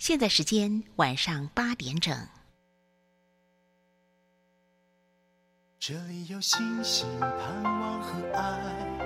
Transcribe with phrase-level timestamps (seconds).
[0.00, 2.26] 现在时间晚上八点整。
[5.78, 8.98] 这里有星星、盼望和爱，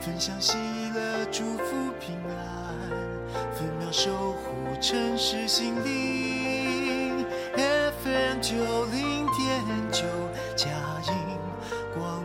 [0.00, 0.56] 分享喜
[0.94, 2.88] 乐、祝福、平安，
[3.54, 7.22] 分秒守护城市心灵。
[8.02, 10.06] FM 九零点九，
[10.56, 10.70] 佳
[11.06, 11.38] 音
[11.94, 12.24] 广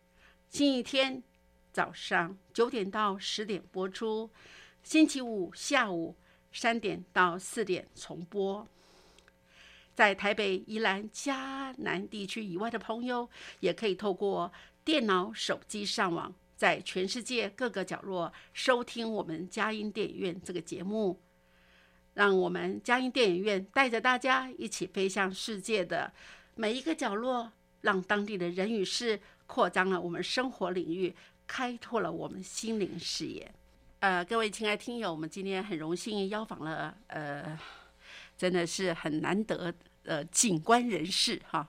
[0.51, 1.23] 星期天
[1.71, 4.29] 早上九点到十点播出，
[4.83, 6.13] 星期五下午
[6.51, 8.67] 三点到四点重播。
[9.95, 13.29] 在台北、宜兰、嘉南地区以外的朋友，
[13.61, 14.51] 也可以透过
[14.83, 21.21] 电脑、手机上网，在全世界各个角落收听我们佳音电影院这个节目。
[22.13, 26.11] 让我们佳音电影院带着大家一起飞向世界的
[26.55, 29.17] 每一个角落，让当地的人与事
[29.51, 31.13] 扩张了我们生活领域，
[31.45, 33.53] 开拓了我们心灵视野。
[33.99, 37.59] 呃，各位亲爱听友，我们今天很荣幸邀访了呃，
[38.37, 39.73] 真的是很难得
[40.05, 41.67] 呃景观人士哈，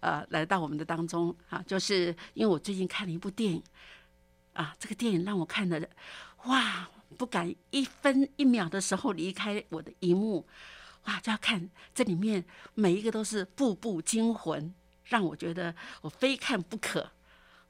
[0.00, 3.62] 呃来到我们的当中啊，就是因为我最近看了一部电影
[4.54, 5.88] 啊，这个电影让我看的
[6.46, 6.90] 哇。
[7.18, 10.46] 不敢一分一秒的时候离开我的荧幕，
[11.06, 11.18] 哇！
[11.20, 14.72] 就要看这里面每一个都是步步惊魂，
[15.04, 17.10] 让我觉得我非看不可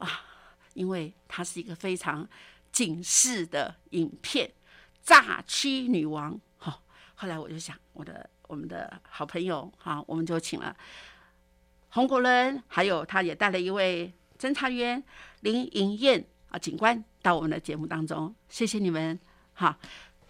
[0.00, 0.26] 啊！
[0.74, 2.28] 因为它是一个非常
[2.70, 4.46] 警示的影片，
[5.02, 6.80] 《诈欺女王》哈。
[7.14, 10.74] 后来我就想，我的我们的好朋友哈，我们就请了
[11.90, 15.02] 洪国伦，还有他也带了一位侦查员
[15.40, 19.18] 林莹燕啊警官到我们的节目当中，谢谢你们。
[19.54, 19.76] 哈，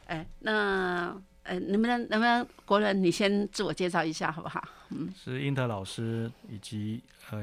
[0.06, 4.62] 哎，那呃，能不能能不能国伦你先自我介绍一下好不好？
[4.90, 7.38] 嗯，是英特老师以及呃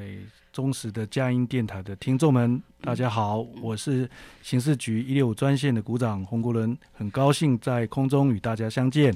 [0.52, 4.10] 忠实的佳音电台的听众们，大家好，我是
[4.42, 9.16] 刑事局一六五专线的股长洪国伦，很高兴在空中与大家相见。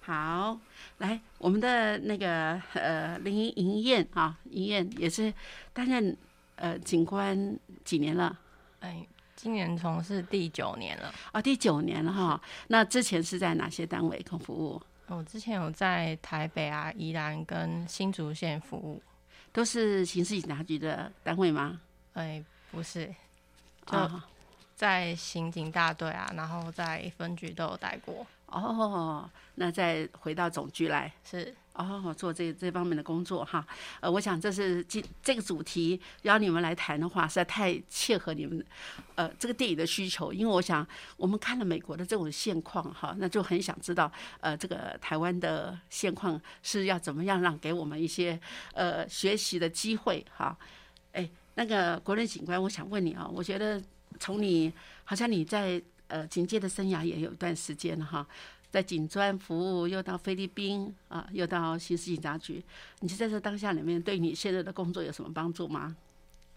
[0.00, 0.58] 好，
[0.98, 5.32] 来我们的那个呃林莹燕啊，莹燕也是
[5.72, 6.16] 担任
[6.54, 8.38] 呃警官几年了？
[8.80, 9.06] 哎。
[9.36, 12.40] 今年从事第九年了啊，第九年了哈。
[12.68, 14.80] 那之前是在哪些单位跟服务？
[15.08, 19.02] 我之前有在台北啊、宜兰跟新竹县服务，
[19.52, 21.80] 都是刑事警察局的单位吗？
[22.14, 23.14] 哎，不是，
[23.86, 24.10] 就
[24.74, 28.26] 在刑警大队啊，然后在分局都有待过。
[28.46, 31.54] 哦，那再回到总局来是。
[31.74, 33.66] 哦，做这这方面的工作哈，
[34.00, 38.64] 呃，我想这是今这个主题邀你们来谈的话，实在太切合你们，
[39.16, 40.32] 呃，这个电影的需求。
[40.32, 40.86] 因为我想，
[41.16, 44.10] 我们看了美国的这种现况哈，那就很想知道，
[44.40, 48.40] 呃，这个台湾的现况是要怎么样让给我们一些
[48.72, 50.56] 呃学习的机会哈。
[51.10, 53.82] 哎，那个国人警官，我想问你啊，我觉得
[54.20, 54.72] 从你
[55.02, 58.24] 好像你在呃警界的生涯也有一段时间了哈。
[58.74, 62.60] 在警专服务，又到菲律宾啊，又到刑事警察局。
[62.98, 65.94] 你是在这当下里面，对你现在的工作有什么帮助吗？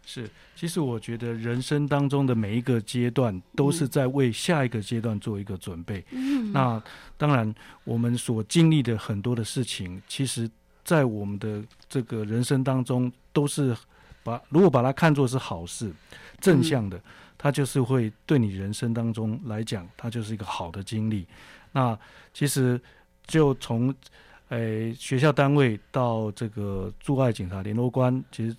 [0.03, 6.03] 是，其实我觉得人生当中的每一个阶段，都是在为下一个阶段做一个准备。
[6.09, 6.81] 嗯，那
[7.17, 7.53] 当然，
[7.83, 10.49] 我们所经历的很多的事情，其实，
[10.83, 13.77] 在我们的这个人生当中，都是
[14.23, 15.93] 把如果把它看作是好事、
[16.41, 16.99] 正向的，
[17.37, 21.27] 它就是会对你人生当中来讲，它就是一个好的经历。
[21.77, 21.99] 那
[22.33, 22.81] 其实
[23.27, 23.93] 就从
[24.49, 28.55] 诶学校单位到这个驻外警察联络官，其实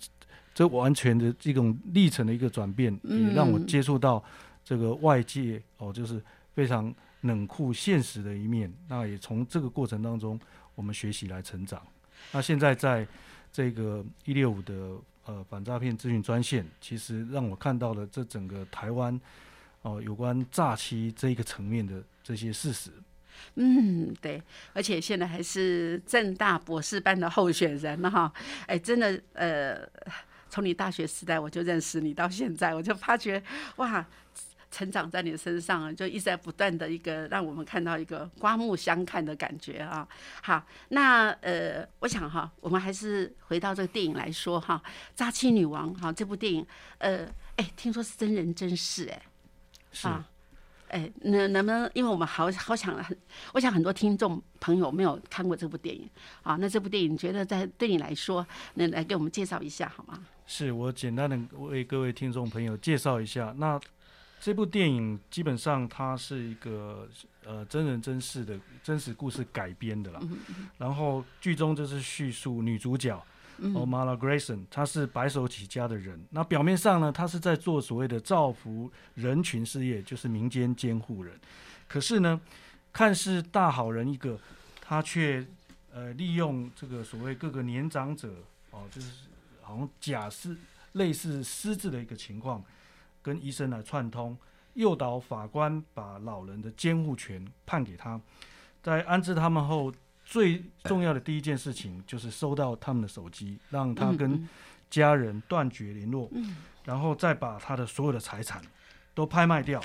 [0.53, 4.23] 这完全的这种历程的一个转变，也让我嗯接触到
[4.63, 6.23] 这个外界哦，就是
[6.53, 8.73] 非常冷酷现实的一面。
[8.87, 10.39] 那也从这个过程当中，
[10.75, 11.85] 我们学习来成长。
[12.31, 13.05] 那现在在
[13.51, 14.95] 这个一六五的
[15.25, 19.19] 呃反诈骗咨询专线，其实让我看到了这整个台湾
[19.81, 22.91] 哦、有关诈欺这一个层面的这些事实。
[23.55, 24.41] 嗯，对，
[24.73, 28.31] 而且现在还是正大博士班的候选人了哈。
[28.67, 29.87] 哎，真的，呃，
[30.49, 33.41] 从你大学时代我就认识你，到现在我就发觉，
[33.77, 34.05] 哇，
[34.71, 40.07] 成长在你身上，就一直在不断的一个让我们看到一个刮目相看的感觉啊。
[40.43, 44.81] 好，那呃，我想哈，我们还是回到这个电影来说哈，
[45.15, 46.65] 《扎妻女王》哈，这部电影，
[46.99, 49.21] 呃，哎，听说是真人真事哎。
[49.91, 50.23] 是，啊，
[50.89, 51.89] 哎，能能不能？
[51.93, 53.17] 因为我们好好想很，
[53.53, 56.09] 我想很多听众朋友没有看过这部电影
[56.43, 56.55] 啊。
[56.55, 58.45] 那这部电影，你觉得在对你来说，
[58.75, 60.19] 能来给我们介绍一下好吗？
[60.45, 63.53] 是我简单的为各位听众朋友介绍一下。
[63.57, 63.79] 那
[64.39, 67.07] 这部电影基本上它是一个
[67.45, 70.19] 呃真人真事的真实故事改编的啦。
[70.77, 73.21] 然后剧中就是叙述女主角。
[73.61, 76.19] Omara Grayson，他是白手起家的人。
[76.31, 81.39] 那表面上呢，他是在做所谓的造福人群事业，就是民间监护人。
[81.87, 82.39] 可是呢，
[82.91, 84.39] 看似大好人一个，
[84.81, 85.45] 他却
[85.91, 88.33] 呃利用这个所谓各个年长者
[88.71, 89.11] 哦，就是
[89.61, 90.55] 好像假释
[90.93, 92.63] 类似私自的一个情况，
[93.21, 94.37] 跟医生来串通，
[94.73, 98.19] 诱导法官把老人的监护权判给他，
[98.81, 99.93] 在安置他们后。
[100.29, 104.47] 最重要的第一件事情就是收到他们的手机，让他跟嗯
[104.87, 106.29] 家人断绝联络，
[106.85, 108.61] 然后再把他的所有的财产
[109.15, 109.81] 都拍卖掉。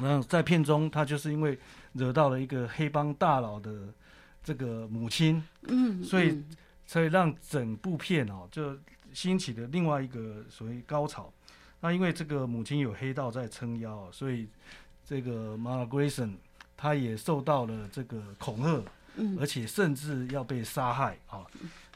[0.00, 1.58] 然后在片中，他就是因为
[1.92, 3.92] 惹到了一个黑帮大佬的
[4.42, 6.46] 这个母亲，嗯，所以嗯
[6.86, 8.74] 所以让整部片哦就
[9.12, 11.30] 兴起的另外一个所谓高潮。
[11.80, 14.48] 那因为这个母亲有黑道在撑腰，所以
[15.04, 16.36] 这个 Mara Grayson
[16.78, 18.82] 她也受到了这个恐吓。
[19.16, 19.36] 嗯。
[19.40, 21.46] 而且甚至要被杀害啊，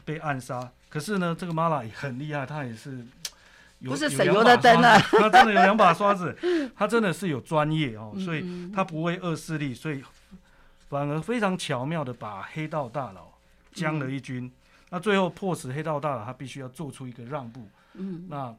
[0.04, 0.70] 被暗杀。
[0.88, 3.04] 可是呢，这个 Mala 也很厉害，他也是
[3.80, 4.98] 有不是省油的灯啊。
[4.98, 6.36] 他真的有两把刷子，
[6.74, 10.02] 他真的是有专业哦，所以嗯他不会恶势力，所以
[10.88, 13.32] 反而非常巧妙的把黑道大佬
[13.72, 14.50] 将了一军。
[14.90, 18.26] 那最后迫使黑道大佬他必须要做出一个让步，嗯。
[18.28, 18.54] 那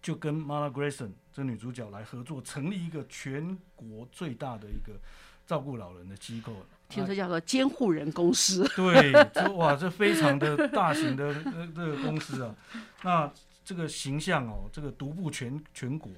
[0.00, 4.92] 就跟 Mala Grayson 这女主角来合作，成立一个全国最大的一个
[5.46, 6.64] 照顾老人的机构。
[6.88, 8.68] 听说叫做监护人公司。
[8.76, 12.54] 对， 这哇，这非常的 大型的呃这个公司啊，
[13.02, 13.32] 那
[13.64, 16.10] 这个形象哦，这个独步全全国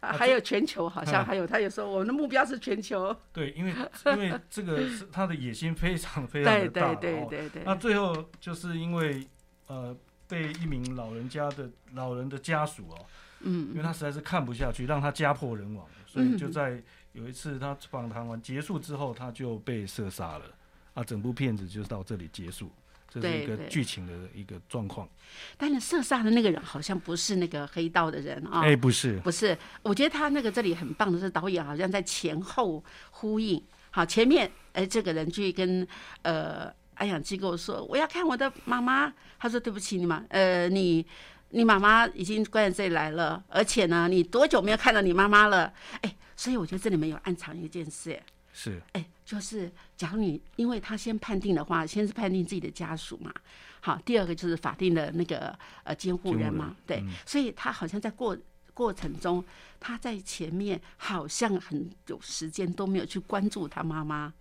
[0.00, 3.14] 啊，啊还有全球，好像嗯还有，他有说我们的目标是全球。
[3.32, 3.74] 对，因为
[4.06, 7.62] 因为这个是他的野心非常非常对的大对对对对对。
[7.64, 9.26] 那最后就是因为
[9.66, 9.94] 呃
[10.26, 12.96] 被一名老人家的老人的家属哦，
[13.40, 16.82] 嗯因为他实在是看不下去，让他家破人亡，所以就嗯在
[17.16, 20.44] 有一次他访谈完结束之后，他就被射杀了。
[20.92, 22.70] 啊，整部片子就到这里结束，
[23.08, 25.08] 这是一个剧情的一个状况。
[25.56, 28.60] 但是射杀的那个人好像不是那个黑道的人啊。
[28.60, 33.62] 哎、不是，不是，我觉得他那个这里很棒的是导演好像在前后呼应。
[33.90, 35.86] 好，前面哎这个人去跟
[36.22, 41.04] 呃安养机构说我要看我的妈妈，他说对不起你妈，呃你
[41.50, 45.72] 你妈妈已经关在这里来了，而且呢你多久没有看到你妈妈了？
[46.00, 48.82] 哎，所以我觉得这里面有暗藏一件事，哎是。
[48.92, 53.32] 哎，就是假如你因为他先判定的话，先是判定自己的家属嘛，
[53.80, 58.36] 好，第二个就是法定的那个呃监护人嘛人，对，所以他好像在过
[58.74, 59.42] 过程中，
[59.80, 64.32] 他在前面好像很有时间都没有去关注他妈妈。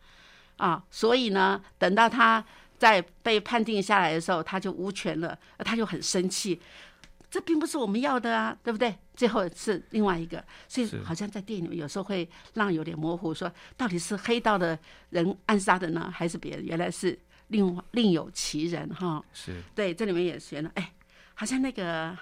[0.58, 2.42] 啊，所以呢，等到他
[2.78, 6.62] 在被判定下来的时候，他就无权了，呃他就很生气。
[7.30, 8.96] 这并不是我们要的啊，对不对？
[9.16, 14.78] 最后是另外一个，所以好像在电影里面有时候会让有点模糊，说到底是黑道的
[15.10, 16.66] 人暗杀的呢，还是别人？
[16.66, 17.18] 原来是
[17.48, 19.24] 另另有其人哈。
[19.34, 20.92] 是，对，这里面也学了，哎，
[21.34, 22.18] 好像那个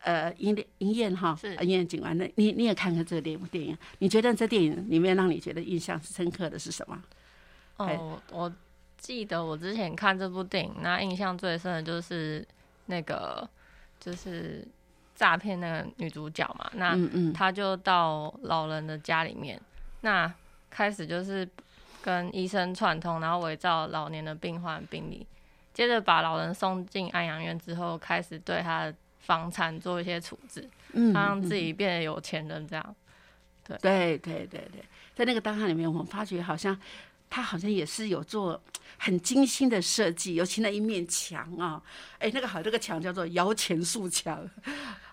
[0.00, 3.76] 呃银莲银燕哈，是银燕警官，那你你也看看这电电影？
[3.98, 7.02] 你觉得这电影里面让你觉得印象深刻的是什么？
[7.78, 8.52] 哎哦，我
[8.96, 12.46] 记得我之前看这部电影，那印象最深的就是
[12.86, 13.48] 那个
[14.00, 14.66] 就是
[15.14, 16.96] 诈骗那个女主角嘛，那
[17.32, 19.60] 她就到老人的家里面，
[20.02, 20.32] 那
[20.70, 21.48] 开始就是
[22.02, 25.26] 跟医生串通，然后伪造老年的病患病历，
[25.74, 30.68] 接着把老人送进安养院之后，开始对他的房产做一些处置。
[30.92, 32.96] 嗯他让自己变得有钱人这样。
[33.82, 34.82] 对对对对，
[35.14, 36.74] 在那个档案里面，我们发觉好像
[37.28, 38.60] 他好像也是有做
[38.98, 41.82] 很精心的设计，尤其那一面墙啊，
[42.18, 44.48] 哎，那个好，这个墙叫做摇钱树墙，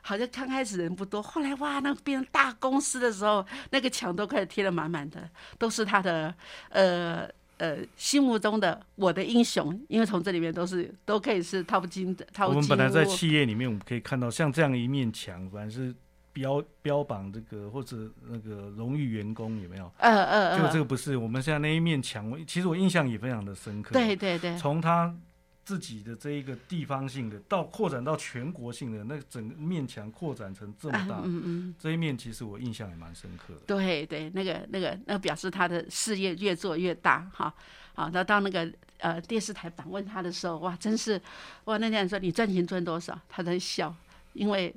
[0.01, 6.33] 好像刚开始人不多，后来哇，那变成大公司的时候，那个墙都开始贴的满满的，都是他的
[6.69, 7.29] 呃。
[7.57, 15.95] 呃，心目中的我的英雄，因为从这里面都是都可以是淘金的，淘金我们本来在企业里面，我们可以看到像这样一面墙，反正是
[16.35, 17.95] 标标榜这个或者
[18.27, 19.89] 那个荣誉员工有没有？
[19.99, 23.93] 呃呃呃，就这个不是，我们现在那一面墙，我其实我印象也非常的深刻。
[23.93, 25.15] 对，对对，从他
[25.63, 31.75] 自己的这一个地方性的，到扩展到全国性的，那整个面墙扩展成这么大，嗯嗯。
[31.79, 33.61] 这一面其实我印象也蛮深刻的。
[33.65, 37.53] 对对，那个那个那表示他的事业越做越大哈。
[37.93, 41.19] 好，那到那个呃电视台访问他的时候，哇，真是
[41.63, 41.77] 哇！
[41.77, 43.95] 那天说你赚钱赚多少，他在笑，
[44.33, 44.75] 因为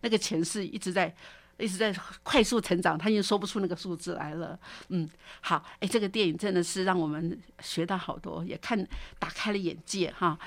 [0.00, 1.14] 那个钱是一直在
[1.58, 4.58] 一直在快速成长，他已经说不出那个数字来了。
[4.88, 5.08] 嗯，
[5.42, 8.86] 好，哎，这个电影真的是让我们学到好多，也看
[9.18, 10.38] 打开了眼界哈。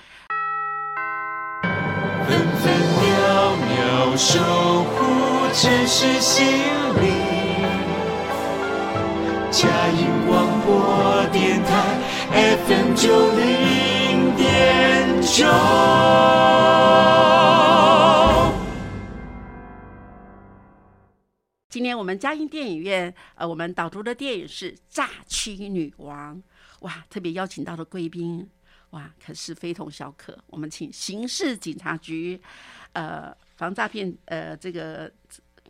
[2.26, 4.40] 分分秒秒守
[4.84, 6.46] 护城市心
[7.02, 7.34] 灵。
[9.52, 11.72] 佳音广播电台
[12.66, 16.63] FM 九零点九。
[22.04, 26.36] 我们嘉音电影院，呃，我们导读的电影是《诈欺女王》。
[26.82, 28.46] 哇，特别邀请到的贵宾，
[28.90, 30.38] 哇，可是非同小可。
[30.48, 32.38] 我们请刑事警察局，
[32.92, 35.10] 呃，防诈骗，呃，这个，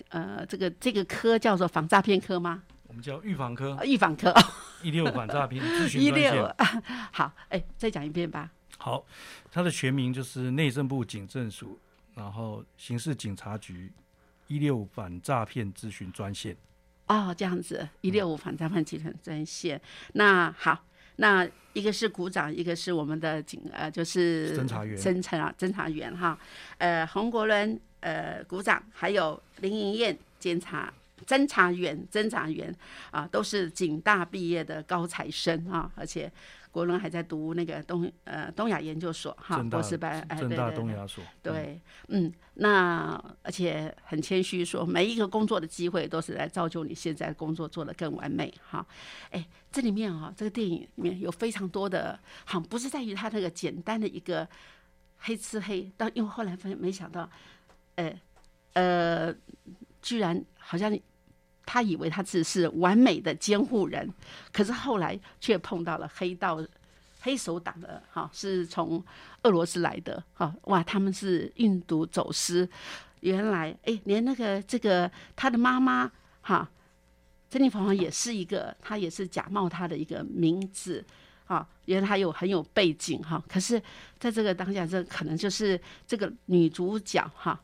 [0.09, 2.63] 呃，这个这个科叫做防诈骗科吗？
[2.87, 4.33] 我们叫预防科呃预防科。
[4.81, 6.51] 一六反诈骗咨询一六。
[7.13, 8.49] 好，哎，再讲一遍吧。
[8.79, 9.05] 好，
[9.51, 11.79] 它的全名就是内政部警政署，
[12.15, 13.93] 然后刑事警察局
[14.47, 16.55] 一六五反诈骗咨询专线。
[17.07, 19.79] 哦，这样子，一六五反诈骗集团专线。
[20.13, 20.85] 那好，
[21.17, 26.37] 那一个是股长，一个是我们的警呃，就是侦查员侦查侦查员哈。
[26.77, 30.91] 呃，洪国伦呃股长，还有林莹燕监察
[31.25, 32.73] 侦查员侦查员
[33.11, 36.31] 啊，都是警大毕业的高材生啊，而且
[36.73, 41.23] 国伦还在读那个东呃东亚研究所哈博士班，哎，对对对东亚所。
[41.43, 43.13] 对，嗯，那
[43.43, 48.83] 而且很谦虚说，每一个工作的机会都是来造就你现在工作做得更完美哈。
[49.29, 54.47] 哎，这里面啊，这个电影里面有非常多的，好，不是在于他那个简单的一个
[55.19, 57.29] 黑吃黑，但因为后来发现没想到，
[57.97, 58.19] 呃
[58.73, 59.35] 呃，
[60.01, 60.91] 居然好像
[61.65, 64.09] 他以为他只是完美的监护人，
[64.51, 66.65] 可是后来却碰到了黑道。
[67.25, 69.01] 黑手党的哈是从
[69.43, 72.69] 俄罗斯来的哈哇，他们是运毒走私，
[73.21, 76.69] 原来哎连那个这个他的妈妈哈，
[77.49, 81.01] 珍妮佛王也是一个，她也是假冒他的一个名字
[81.45, 83.81] 啊，原来她有很有背景哈，可是
[84.19, 87.57] 在这个当下，这可能就是这个女主角哈，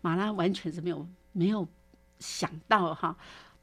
[0.00, 1.64] 马拉完全是没有没有
[2.18, 3.16] 想到哈。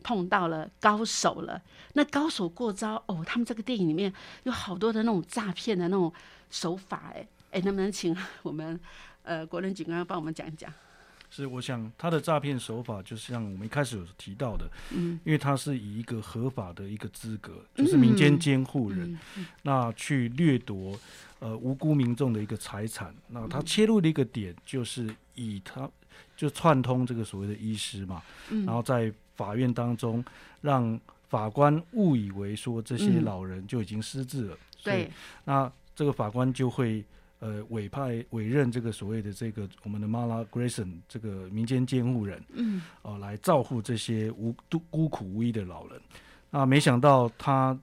[0.03, 1.61] 碰到了高手了，
[1.93, 4.11] 那高手过招哦，他们这个电影里面
[4.43, 6.11] 有好多的那种诈骗的那种
[6.49, 8.79] 手法，哎哎，能不能请我们
[9.23, 10.71] 呃国人警官帮我们讲一讲？
[11.29, 19.17] 是，我想他的诈骗手法，就是像我们一开始有提到的，嗯，因为他是以一个合法的一个资格，就是民间监护人，
[19.61, 20.99] 那去掠夺
[21.39, 25.89] 呃无辜民众的一个财产，那他切入的一个点就是以他
[26.35, 29.09] 就串通这个所谓的医师嘛，然后在
[29.41, 30.23] 法院当中
[30.61, 33.23] 让法官误以为说这些嗯。
[33.23, 35.11] 老人就已经失智了，所以对，
[35.45, 37.03] 那这个法官就会
[37.39, 46.01] 呃委派委任这个所谓的这个我们的 Mala Grayson 这个民间监护人，嗯，哦、来照顾这些无孤孤苦无依的老人。
[46.49, 47.77] 那没想到他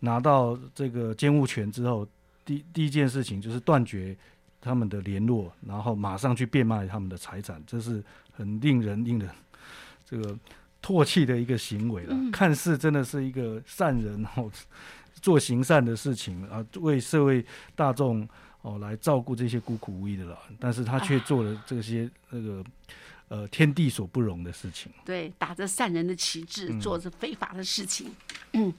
[0.00, 2.06] 拿到这个监护权之后，
[2.44, 4.16] 第第一件事情就是断绝
[4.60, 8.02] 他们的联络，然后马上去变卖他们的财产，这是
[8.32, 9.28] 很令人令人
[10.04, 10.38] 这个
[10.84, 12.14] 唾弃的一个行为了。
[12.30, 14.50] 看似真的是一个善人 哦，
[15.22, 17.42] 做行善的事情啊，为社会
[17.74, 18.28] 大众
[18.60, 22.62] 哦来照顾这些孤苦无依的老人，但是他却做了这些那个
[23.28, 24.92] 呃天地所不容的事情。
[25.06, 28.12] 对，打着善人的旗帜，做着非法的事情，
[28.52, 28.72] 嗯，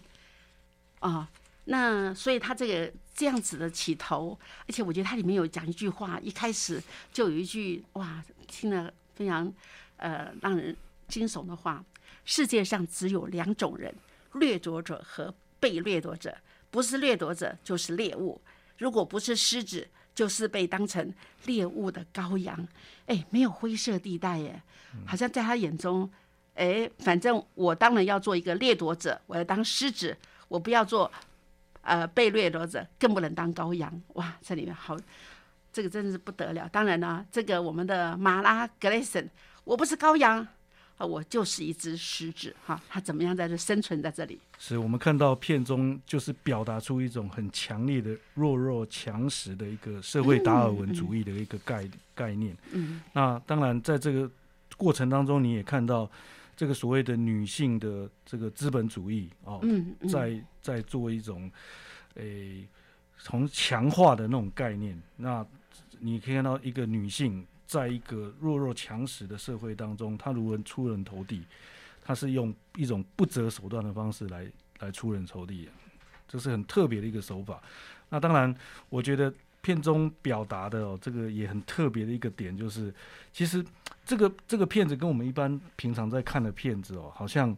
[0.99, 1.27] 啊、
[1.65, 6.79] 那所以他这个这样子的起头，而且我觉得它里面有讲一句话，一开始
[7.11, 9.51] 就有一句哇，听了非常
[9.97, 10.75] 呃让人
[11.07, 11.83] 惊悚的话：
[12.25, 13.93] 世界上只有两种人，
[14.33, 16.35] 掠夺者和被掠夺者，
[16.69, 18.41] 不是掠夺者就是猎物。
[18.77, 21.13] 如果不是狮子，就是被当成
[21.45, 22.67] 猎物的羔羊，
[23.05, 24.61] 哎，没有灰色地带耶，
[25.05, 26.09] 好像在他眼中，
[26.55, 30.17] 哎，反正我当然要做一个掠夺者，我要当狮子，
[30.47, 31.11] 我不要做
[31.81, 34.01] 呃被掠夺者，更不能当羔羊。
[34.13, 34.97] 哇，这里面好，
[35.71, 36.67] 这个真的是不得了。
[36.69, 39.29] 当然呢，这个我们的马拉格雷森，
[39.63, 40.47] 我不是羔羊。
[40.97, 44.39] 啊，我就是一只狮子哈，它怎么样在这生存在这里？
[44.57, 52.55] 是我们看到片中就是表达出一种很强烈的弱肉强食的一个社会达尔文主义的一个概概念。
[52.71, 54.31] 嗯，那当然在这个
[54.77, 56.09] 过程当中，你也看到
[56.55, 61.51] 这个所谓的女性的这个资本主义哦，嗯嗯在在做一种
[62.13, 62.65] 诶
[63.17, 64.97] 从强化的那种概念。
[65.17, 65.45] 那
[65.99, 67.45] 你可以看到一个女性。
[67.65, 71.43] 在一个弱肉强食的社会当中，他如何出人头地？
[72.03, 74.45] 他是用一种不择手段的方式来
[74.79, 75.67] 来出人头地，
[76.27, 77.59] 这是很特别的一个手法。
[78.09, 78.55] 那当然，
[78.89, 82.93] 我觉得片中表达的哦，这个也很特别的一个点，就是
[83.33, 83.65] 其实
[84.05, 87.57] 这个这个片子跟我们一般平常在看的片子哦，好像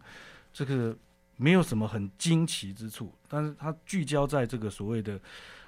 [0.54, 0.96] 这个
[1.36, 5.20] 没有什么很惊奇之处，但是它聚焦在这个所谓的。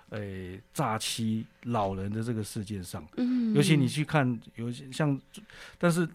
[0.10, 5.20] 诶，诈欺老人的这个事件上，嗯，尤其你去看，有些像，
[5.78, 6.08] 但是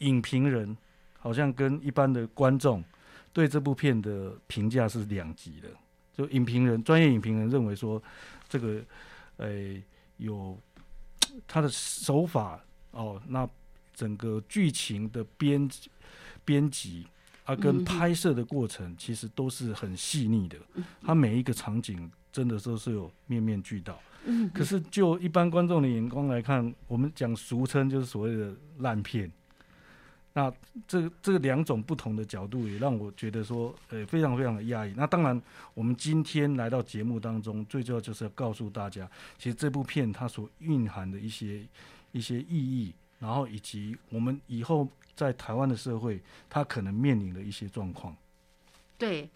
[0.00, 0.76] 影评人
[1.18, 2.84] 好像跟一般的观众
[3.32, 5.68] 对这部片的评价是两极的。
[6.12, 8.02] 就影评人，专业影评人认为说，
[8.48, 8.82] 这个
[9.38, 9.82] 诶
[10.18, 10.58] 有
[11.46, 13.48] 他的手法哦，那
[13.94, 15.66] 整个剧情的编
[16.44, 17.06] 编辑
[17.44, 20.58] 啊，跟拍摄的过程其实都是很细腻的，
[21.02, 22.10] 他每一个场景。
[22.38, 29.28] 真的都是有面面俱到，嗯，可是就一般观众的眼光来看，我们讲俗称就是所谓的烂片。
[30.34, 30.52] 那
[30.86, 34.94] 这这两种不同的角度，也让我觉得说，呃，非常非常的压抑。
[34.96, 35.42] 那当然，
[35.74, 41.66] 我们今天来到节目当中，最重要就是要告诉大家，其实这部片它所蕴含的一些
[42.12, 48.14] 一些意义，然后以及我们以后在台湾的社会，它可能面临的一些状况。
[48.96, 49.28] 对。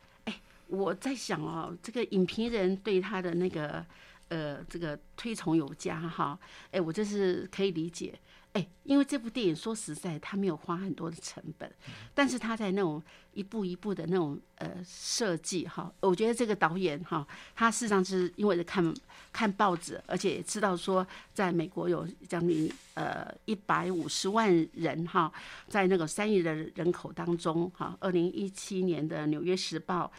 [0.73, 3.85] 我在想哦，这个影评人对他的那个
[4.29, 6.39] 呃，这个推崇有加哈，
[6.71, 8.19] 哎，我这是可以理解，
[8.55, 11.71] 哎，因为这部电影说实在，他没有花很多的成本，
[12.15, 13.03] 但是他在那种
[13.35, 18.95] 一步一步的那种呃设计哈，我觉得这个导演哈，他事实上是因为是看
[19.31, 25.31] 看报纸，而且知道说在美国有将近呃一百五十万人哈，
[25.69, 30.11] 在那个三亿的人口当中哈，二零一七年的《纽约时报》。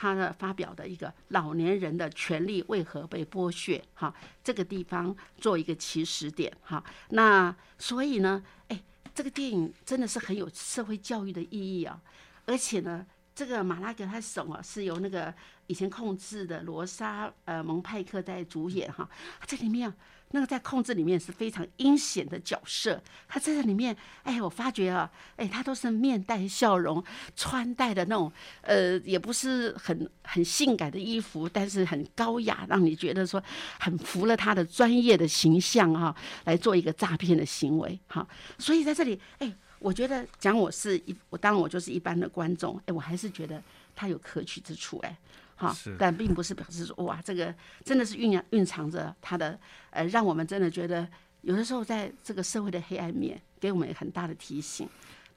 [0.00, 3.84] 他的发表的一个老年人的权利为何被剥削？
[3.92, 6.50] 哈，这个地方做一个起始点。
[6.62, 8.82] 哈，那所以呢，哎，
[9.14, 12.00] 这个电影真的是很有社会教育的意义啊！
[12.46, 15.34] 而且呢，这个马拉格他手啊，是由那个
[15.66, 19.06] 以前控制的罗莎呃蒙派克在主演哈，
[19.46, 19.92] 这里面。
[20.32, 27.02] 那个在控制里面是非常阴险的角色，他在这里面，哎，我发觉啊，哎，他都是面带笑容，
[27.34, 33.42] 穿戴的那种，呃，也不是很很性感的衣服，但是很高雅，让你觉得说
[33.80, 36.14] 很服了他的专业的形象哈，
[36.44, 38.26] 来做一个诈骗的行为哈。
[38.58, 43.60] 所以在这里，哎，我觉得讲我是一，我当然我就是一般的观众，哎，我还是觉得
[43.96, 45.16] 他有可取之处，哎。
[45.60, 49.58] 哈，但并不是表示说哇，这个真的是蕴养蕴藏着它的
[49.90, 51.06] 呃，让我们真的觉得
[51.42, 54.88] 有的时候在这个社会的黑暗面，给我们很大的提醒。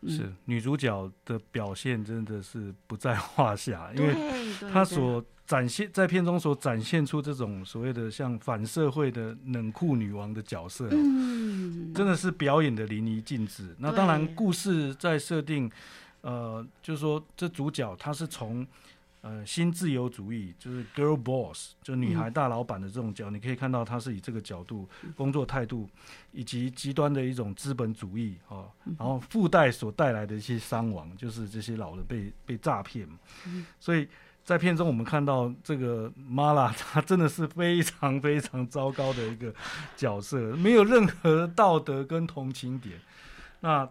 [0.08, 4.16] 是女主角的表现真的是不在话下，因为
[4.72, 13.76] 她所展现在片中所展现出这种所谓的像反社会的冷酷女王的角色，嗯，真的是表演的淋漓尽致。
[13.80, 15.70] 那当然，故事在设定，
[16.22, 18.66] 呃，就是说这主角她是从。
[19.24, 25.90] 呃，新自由主义就是 girl boss，就女孩大老板的这种角，你可以看到他是以这个角度工作态度，
[26.34, 28.68] 以及极端的一种资本主义啊，
[29.00, 33.18] 然后附带所带来的一些伤亡，就是这些老人被被诈骗嘛。
[33.80, 34.06] 所以
[34.44, 39.56] 在片中我们看到这个玛拉，她真的是非常非常糟糕的一个
[39.96, 43.00] 角色，没有任何道德跟同情点，
[43.62, 43.90] 那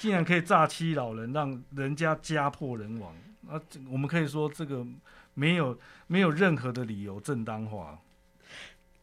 [0.00, 3.14] 竟然可以诈欺老人，让人家家破人亡。
[3.52, 3.60] 啊，
[3.90, 4.86] 我们可以说这个
[5.34, 7.98] 没有没有任何的理由正当化，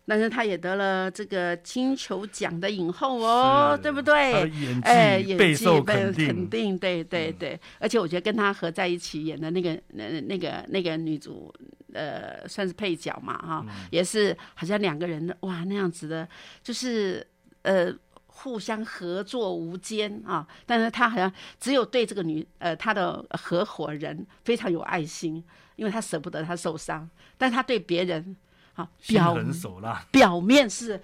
[0.06, 4.50] 但是他也得了这个金球奖的影后哦，对不对？
[4.50, 4.82] 演
[5.24, 6.12] 技备受肯
[6.50, 7.60] 定，对对对。
[7.78, 11.54] 而且我觉得跟他合在一起演的那个那那个那个女主，
[11.94, 16.28] 呃，算是配角嘛，哈，也是好像两个人哇那样子的，
[16.64, 17.26] 就是
[17.62, 17.94] 呃。
[18.42, 25.44] 互相合作无间啊，但是他好像只有对这个女呃他的合伙人非常有爱心，
[25.76, 28.36] 因为他舍不得他受伤，但他对别人
[28.74, 30.06] 好，心表狠手辣。
[30.10, 31.02] 表面是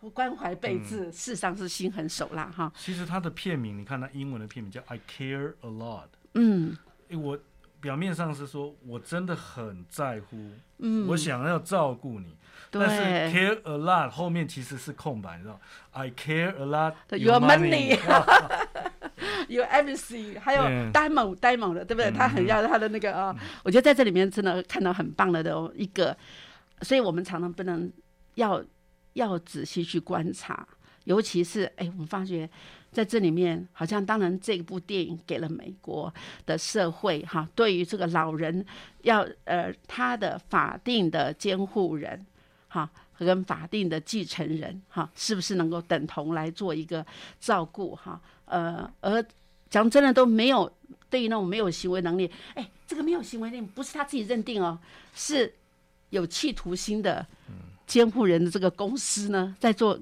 [0.00, 2.72] 我关怀备嗯至，事实上是心狠手辣哈。
[2.76, 6.08] 其实他的片名，你看他英文的片名叫 I Care a Lot。
[6.34, 6.76] 嗯
[7.08, 7.38] 诶我
[7.80, 10.36] 表面上是说我真的很在乎，
[10.78, 12.34] 嗯，我想要照顾你，
[12.70, 15.60] 但是 care a lot 后面其实是空白，你知道
[15.92, 18.26] ？I care a lot Your money 哇
[19.48, 20.90] 有 everything，还有对。
[20.92, 22.10] 呆萌呆萌的，对不对？
[22.10, 22.14] 嗯。
[22.14, 26.16] 他很要他的那个啊、我觉得在这里面真的看到很棒的的一个，
[26.82, 27.90] 所以我们常常不能
[28.34, 28.62] 要
[29.14, 30.66] 要仔细去观察，
[31.04, 32.48] 尤其是哎，我们发觉
[32.96, 36.10] 在这里面，好像当然这部电影给了美国
[36.46, 38.64] 的社会哈，对于这个老人
[39.02, 42.24] 要呃他的法定的监护人
[42.68, 42.88] 哈。
[43.18, 47.04] 跟法定的继承人哈，是不是能够等同来做一个
[47.40, 48.20] 照顾哈？
[48.44, 49.24] 呃，而
[49.70, 50.70] 讲真的都没有
[51.08, 54.78] 对于那种没有行为能力，哎，这个没有行为能力不是他自己认定哦，
[55.14, 55.50] 是
[56.10, 57.26] 有企图心的
[57.86, 59.98] 监护人的这个公司呢在做。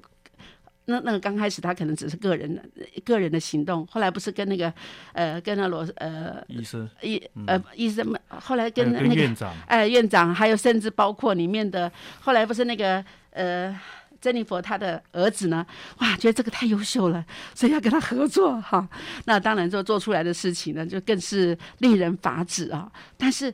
[0.85, 2.61] 那那个刚开始他可能只是个人的
[3.03, 4.71] 个人的行动，后来不是跟那个
[5.13, 13.77] 呃跟那罗呃医生医呃医生们，后来跟那个院长，哎，院长，还有甚至包括里面的，后来不是那个呃，
[14.21, 15.65] 珍妮佛他的儿子呢，
[15.97, 18.87] 哇，觉得这个太优秀了，所以要跟他合作哈。
[19.25, 22.91] 那当然做做出来的事情呢，就更是令人发指啊。
[23.17, 23.53] 但是，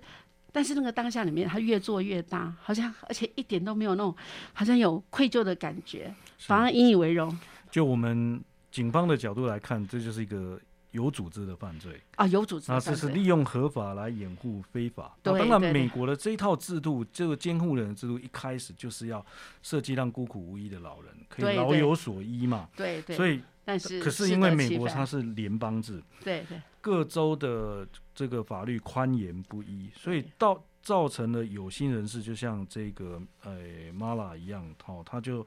[0.52, 4.16] 但是那个当下里面，他越做越大，好像而且一点都没有那种
[4.54, 7.38] 好像有愧疚的感觉，反而引以为荣
[7.70, 10.60] 就我们警方的角度来看，这就是一个
[10.92, 12.02] 有组织的犯罪。
[12.16, 13.02] 啊，有组织那的犯罪。
[13.02, 15.16] 这是利用合法来掩护非法。
[15.24, 19.26] 那对当然，对对美国的这一套制度，这个监护人的制度，一开始就是要
[19.62, 22.68] 设计让孤苦无依的老人可以老有所依嘛。
[22.76, 33.60] 对对，所以，但是可是因为美国它是联邦制，对对各州的这个法律宽严不一，所以到造成了有心人士，就像这个呃
[33.93, 35.45] Mala 一样，哦，他就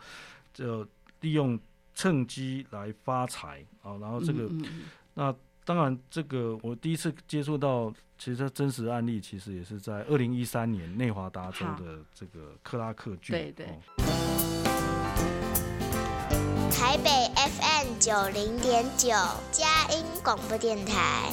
[0.53, 0.87] 就
[1.21, 1.59] 利用
[1.95, 4.83] 趁机来发财啊、然后这个、嗯嗯嗯
[5.15, 13.35] 那当然，这个我第一次接触到，其实真实案例其实也是在二零一三年内华达州的这个克拉克郡。
[13.35, 13.67] 对对。
[13.67, 13.81] 哦。
[16.71, 19.09] 台北 FM 九零点九，
[19.51, 21.33] 佳音广播电台；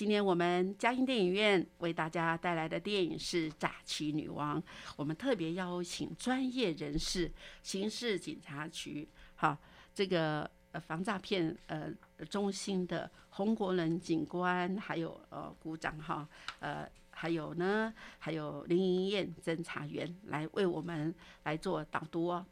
[0.00, 4.58] 今天我们嘉音电影院为大家带来的电影是《诈欺女王》，
[4.96, 7.30] 我们特别邀请专业人士，
[7.62, 9.58] 刑事警察局，哈，
[9.94, 11.92] 这个呃防诈骗呃
[12.30, 16.26] 中心的洪国仁警官，还有呃股长哈，
[16.60, 16.88] 呃。
[17.10, 22.46] 还有呢，还有林莹燕侦查员来为我们来做导读哦。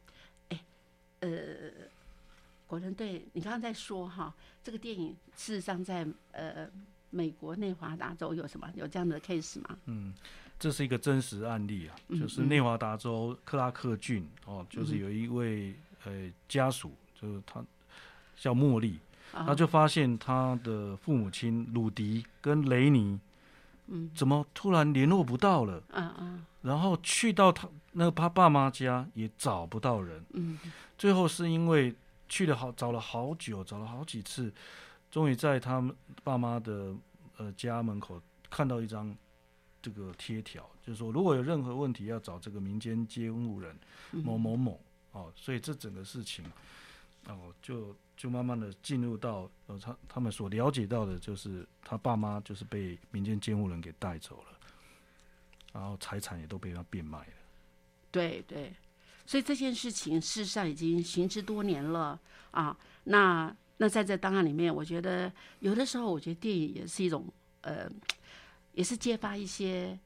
[0.49, 0.63] 哎，
[1.21, 1.31] 呃，
[2.67, 4.31] 国人队，你刚刚在说哈，
[4.63, 6.69] 这个电影事实上在呃
[7.09, 9.77] 美国内华达州有什么有这样的 case 吗？
[9.85, 10.13] 嗯
[10.59, 17.63] 这是一个真实案例啊，嗯就是内华达州克拉克郡哦，就是嗯有一位呃家属，就是他
[18.35, 18.99] 叫茉莉，
[19.31, 19.45] 啊。
[19.45, 23.17] 他就发现他的父母亲鲁迪跟雷尼，
[23.87, 24.11] 嗯。
[24.13, 25.81] 怎么突然联络不到了？
[25.93, 30.59] 嗯嗯然后去到他那个他爸妈家也找不到人，嗯。
[30.97, 31.95] 最后是因为
[32.27, 34.51] 去了好找了好久，找了好几次，
[35.11, 36.95] 终于在他们爸妈的
[37.37, 39.15] 呃家门口看到一张
[39.81, 43.77] 这个贴条，就是说如果有任何问题要找这个民间监护人
[44.11, 44.79] 嗯某某某
[45.11, 46.45] 哦，所以这整个事情
[47.27, 54.59] 哦就就慢慢的进入到呃他他们所了解到的就是他爸妈就是被民间监护人给带走了，
[55.73, 57.33] 然后财产也都被他变卖了。
[58.11, 58.73] 对对，
[59.25, 62.19] 所以这件事情事实上已经行之多年了
[62.51, 62.77] 啊。
[63.03, 67.25] 那那在这档案里面，我觉得有的时候，我觉得电影也是一种
[67.61, 67.89] 呃，
[68.73, 69.97] 也是揭发一些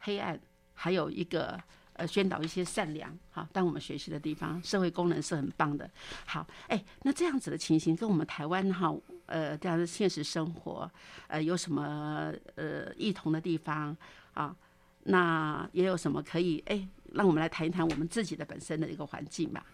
[0.00, 0.38] 黑暗，
[0.74, 1.56] 还有一个
[1.92, 5.88] 呃宣导一些善良哈，当我们学习的地方，社会功能是很棒的。
[6.26, 8.92] 好，哎，那这样子的情形跟我们台湾哈
[9.26, 10.90] 呃这样的现实生活
[11.28, 13.96] 呃有什么呃异同的地方
[14.34, 14.56] 啊？
[15.04, 19.64] 那也有什么可以哎，让我们来谈一谈我们自己的本身的一个环境吧。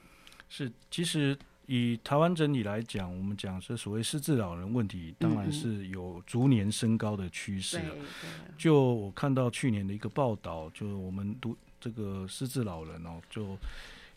[0.48, 7.80] 是，其实以台湾整体来讲，我们讲是所谓失智老人问题，当然嗯是有逐年升高的趋势
[8.56, 13.56] 就我看到去年的一个报道，就我们读这个失智老人哦，就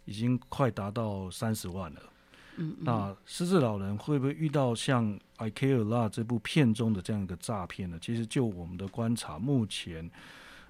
[0.05, 2.01] 已经快达到三十万了。
[2.57, 5.05] 嗯嗯那失智老人会不会遇到像
[5.37, 7.97] 《I Care a Lot》这部片中的这样一个诈骗呢？
[8.01, 10.09] 其实就我们的观察，目前，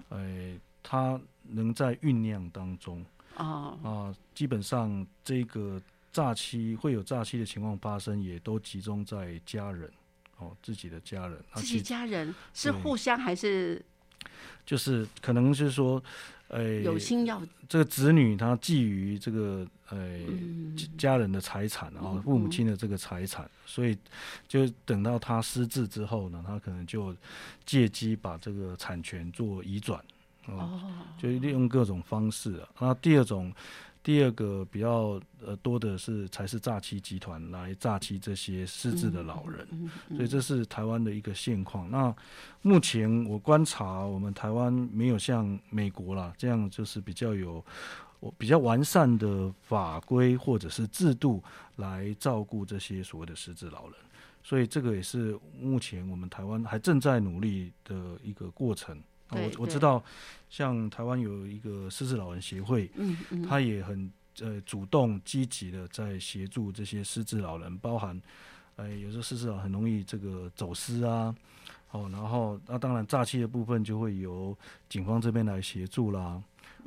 [0.08, 3.04] 呃，它能在酝酿当中
[3.36, 9.90] 哦，啊、基本上这个诈欺会有诈欺的情况发生，也都集中在家人
[10.38, 13.84] 哦，自己的家人，自己家人是互相还是？
[14.66, 16.02] 就是可能是说，
[16.48, 20.76] 呃，有心要这个子女他觊觎这个呃、嗯。
[20.76, 23.96] 家家人的财产啊，父母亲的这个财产，所以
[24.46, 27.14] 就等到他失智之后呢，他可能就
[27.64, 29.98] 借机把这个产权做移转，
[30.46, 32.68] 哦，哦，就利用各种方式啊。
[32.78, 33.52] 那第二种，
[34.02, 39.66] 第二个比较呃多的是才是诈欺集团来诈欺这些失智的老人。
[39.72, 41.90] 嗯所以这是台湾的一个现况。
[41.90, 42.14] 那
[42.62, 47.64] 目前我观察，我们台湾没有像美国啦这样，就是比较有
[48.20, 51.42] 我比较完善的法规或者是制度
[51.76, 53.94] 来照顾这些所谓的失智老人。
[54.42, 58.98] 所以这个也是目前我们台湾还正在努力的一个过程。
[59.32, 60.02] 我我知道，
[60.48, 68.20] 像台湾有一个失智老人协会，嗯嗯，他也很呃主动积极的在协助这些失智老人，包含
[68.76, 71.34] 呃有时候失智老人很容易这个走失啊，
[71.90, 74.56] 哦，然后那当然诈欺的部分就会由
[74.88, 76.42] 警方这边来协助啦。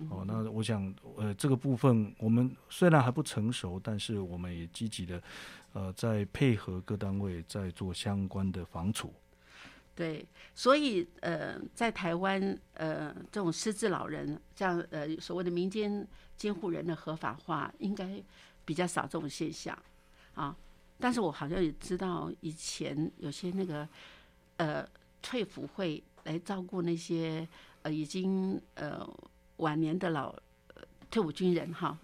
[0.09, 5.21] 哦，那我想，呃，这个部分我们虽然还不成熟，但是我们也积极的，
[5.73, 9.13] 呃，在配合各单位在做相关的防处。
[9.95, 18.19] 对，所以呃，在台湾呃，这种失智老人，像呃所谓的民间监护人的合法化，应该
[18.65, 19.77] 比较少这种现象
[20.33, 20.55] 啊。
[20.99, 23.87] 但是我好像也知道，以前有些那个
[24.57, 24.87] 呃
[25.21, 27.47] 退辅会来照顾那些
[27.83, 29.07] 呃已经呃
[29.57, 30.35] 晚年的老、
[31.11, 31.95] 退伍军人哈，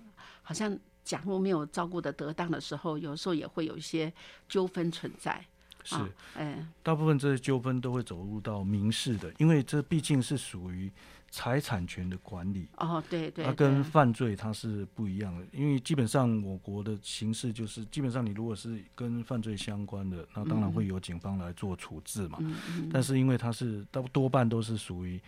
[0.44, 4.14] 好像假如没有照顾的得当的时候，有时候也会有一些
[4.48, 5.44] 纠纷存在。
[5.90, 10.92] 是，啊，哎，大部分这些纠纷都会走入到民事的，因为这毕竟是属于
[11.32, 12.68] 财产权的管理。
[12.78, 22.38] 哦，对对，它跟犯罪它是不一样的，因为基本上我国的形式就是，基本上你如果是跟犯罪相关的，那当然会由警方来做处置嘛。
[22.42, 25.20] 嗯嗯但是因为它是多多半都是属于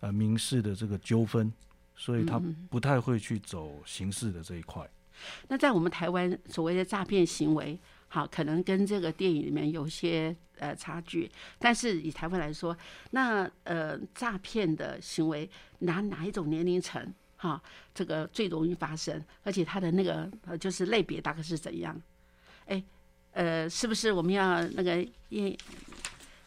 [0.00, 1.52] 呃民事的这个纠纷，
[1.94, 4.88] 所以它嗯不太会去走刑事的这一块。
[5.48, 7.78] 那在我们台湾所谓的诈骗行为，
[8.16, 12.74] 好，可能跟这个电影里面有些呃差距，但是以台湾来说，
[13.10, 15.46] 那呃诈骗的行为
[15.80, 21.94] 哪哪一种年龄层哈，这个最容易发生，而且它的那个呃就是类别大概是怎样？
[22.64, 22.82] 哎，
[23.32, 24.96] 呃，是不是我们要那个
[25.28, 25.54] 叶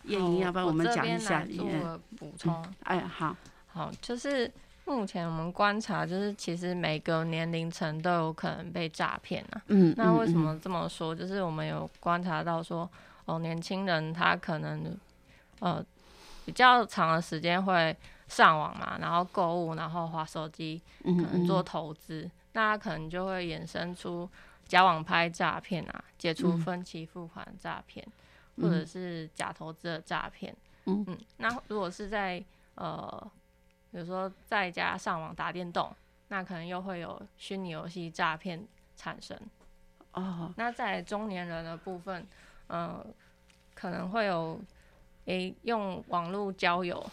[0.05, 1.45] 叶莹要帮我们讲一下？
[1.45, 2.65] 做也个补充。
[2.79, 4.51] 哎，好，好，就是
[4.89, 9.61] 目前我们观察，就是其实每个年龄层都有可能被诈骗啊。
[9.67, 11.13] 嗯，那为什么这么说？
[11.13, 12.89] 就是我们有观察到说，
[13.25, 14.97] 哦，年轻人他可能
[15.59, 15.85] 呃
[16.43, 17.95] 比较长的时间会
[18.27, 24.27] 上网嘛，然后购物，然后划手机，嗯可能做嗯投资，那他可能就会衍生出
[24.67, 28.03] 假网拍诈骗啊，解除嗯分期付款诈骗，
[28.57, 30.51] 或者嗯是假投资的诈骗。
[30.85, 33.31] 嗯嗯，那如果是在呃，
[33.91, 35.93] 比如说在家上网打电动，
[36.27, 39.37] 那可能又会有虚拟游戏诈骗产生。
[40.13, 42.27] 哦，那在中年人的部分，
[42.67, 43.05] 呃，
[43.73, 44.59] 可能会有
[45.25, 47.03] 诶、用网络交友，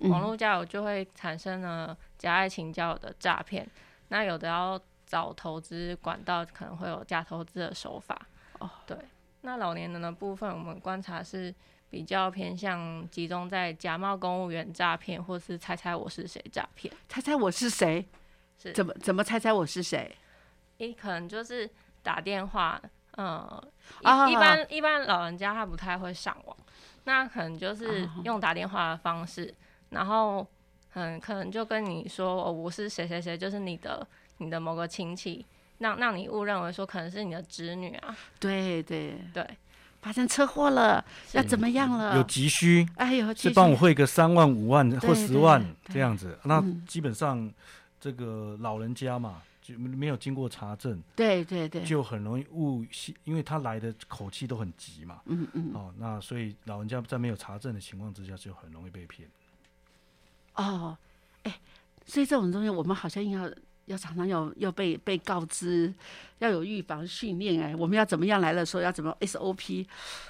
[0.00, 3.68] 嗯网络交友就会产生了假爱情交友的诈骗。
[4.08, 8.18] 那有的要找投资管道，可能会有假投资的手法。
[8.58, 8.96] 哦，对。
[9.42, 11.54] 那老年人的部分，我们观察是
[11.90, 16.92] 比较偏向集中在假冒公务员诈骗，或是猜猜我是谁诈骗。
[17.08, 18.06] 猜猜我是谁？
[18.60, 20.14] 是怎么怎么猜猜我是谁？
[20.78, 21.68] 一可能就是
[22.02, 22.80] 打电话，
[23.16, 23.62] 嗯，
[24.00, 26.56] 一、啊一般一般老人家他不太会上网，
[27.04, 29.52] 那可能就是啊用打电话的方式，
[29.90, 30.46] 然后
[30.94, 34.06] 嗯可能就跟你说，哦，我是谁谁谁，就是你的
[34.38, 35.44] 你的某个亲戚，
[35.78, 39.44] 让让你误认为说可能是你的侄女啊，对对，对，
[40.00, 42.16] 发生车祸了，要怎么样了？
[42.16, 46.84] 有急需哎呦，是帮我汇个三万五万或十万这样子，那嗯。
[46.86, 47.52] 基本上
[48.00, 55.20] 这个老人家嘛，就没有经过查证，对对对，就很容易误信，因为他来的口气都很急嘛。
[55.26, 55.70] 嗯嗯。
[55.74, 59.28] 哦，那所以老人家在没有查证的情况之下，就很容易被骗。
[60.54, 60.96] 哦，
[61.42, 61.54] 哎，
[62.06, 63.50] 所以这种东西我们好像要
[63.88, 65.92] 要常常要要被被告知，
[66.38, 67.60] 要有预防训练。
[67.60, 68.64] 哎，我们要怎么样来了？
[68.64, 69.86] 说要怎么 SOP？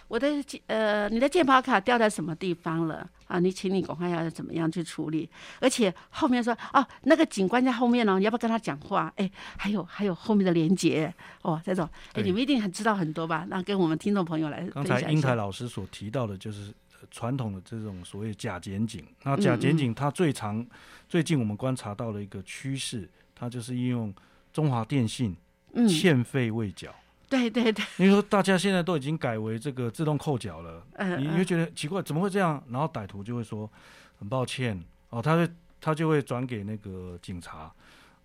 [0.09, 0.27] 我的
[0.67, 3.39] 呃，你的健保卡掉在什么地方了啊？
[3.39, 5.29] 你请你赶快要怎么样去处理？
[5.61, 9.13] 而且后面说哦，那个警官在后面呢，你要不要跟他讲话？
[9.17, 13.45] 哎，还有还有后面的连接哦，这种哎，你们一定很知道很多吧？
[13.51, 14.85] 那跟我们听众朋友来刚。
[14.85, 19.05] 才英台老师所提到的，就是呃传统的这种所谓假检警。
[19.25, 20.65] 那假检警它最常、
[21.09, 23.09] 最近我们观察到了一个趋势，
[23.39, 24.13] 它就是应用
[24.53, 25.37] 中华电信
[25.75, 26.95] 嗯，欠费未缴。
[27.29, 32.63] 对对对，你说大家现在都已经改为这个自动扣缴了，嗯你你会觉得奇怪，怎么会这样？
[32.71, 33.71] 然后歹徒就会说
[34.19, 34.83] 很抱歉。
[35.11, 35.49] 哦，他会
[35.81, 37.71] 他就会转给那个警察，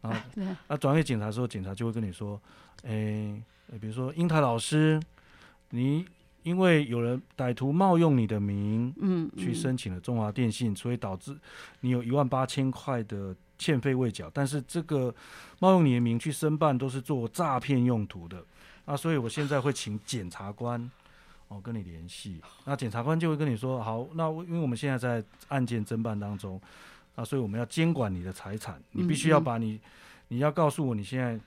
[0.02, 0.46] 然后 对。
[0.68, 2.42] 啊转给警察之后，警察就会跟你说，
[2.84, 5.00] 诶、呃比如说英台老师，
[5.72, 6.06] 你
[6.44, 9.38] 因为有人歹徒冒用你的名嗯，嗯。
[9.38, 11.38] 去申请了中华电信，所以导致
[11.82, 15.14] 你有一万八千块的欠费未缴，但是这个
[15.60, 18.44] 冒用你的名去申办都是做诈骗用途的，
[18.86, 20.92] 那，所以我现在会请检察官
[21.48, 26.60] 哦跟你联系，那检察官就会跟你说，好，那因为我们现在在案件侦办当中，
[27.16, 29.80] 啊，所以我们要监管你的财产，你必须要嗯嗯把你，
[30.28, 31.40] 你要告诉我你现在。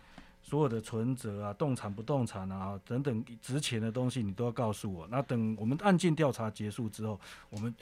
[0.48, 5.04] 所有的存折啊、动产、不动产啊等等值钱的东西，你都要告诉我。
[5.10, 7.18] 那等我们案件调查结束之后，
[7.50, 7.74] 我们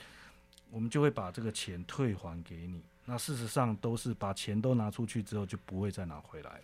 [0.71, 2.81] 我们就会把这个钱退还给你。
[3.05, 6.63] 那事实上都是把钱都拿出去之后，就不会再拿回来了。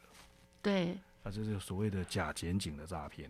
[0.61, 0.97] 对。
[1.23, 3.29] 那这就是所谓的假检警的诈骗。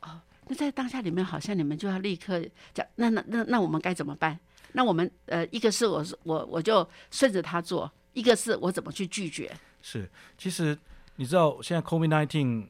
[0.00, 2.40] 哦那在当下里面，好像你们就要立刻
[2.74, 4.38] 讲，那那那那我们该怎么办？
[4.72, 9.50] 那我们呃，一个是我是我我就顺着他做，一个是我怎么去拒绝？
[9.80, 10.78] 是，其实
[11.16, 12.66] 你知道现在 COVID-19